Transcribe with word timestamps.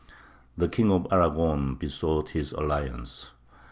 The 0.57 0.67
King 0.67 0.89
of 0.89 1.05
Aragon 1.11 1.75
besought 1.75 2.29
his 2.29 2.53
alliance. 2.53 3.33